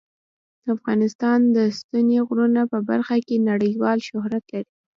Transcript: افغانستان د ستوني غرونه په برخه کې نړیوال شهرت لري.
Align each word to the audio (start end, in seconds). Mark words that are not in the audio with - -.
افغانستان 0.73 1.39
د 1.55 1.57
ستوني 1.77 2.17
غرونه 2.27 2.61
په 2.71 2.77
برخه 2.89 3.17
کې 3.27 3.45
نړیوال 3.49 3.97
شهرت 4.07 4.43
لري. 4.53 4.69